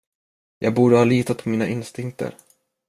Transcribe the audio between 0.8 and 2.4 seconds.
ha litat på mina instinkter.